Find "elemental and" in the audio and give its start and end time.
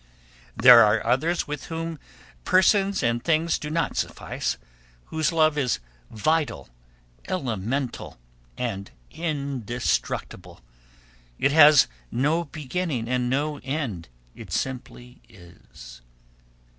7.27-8.89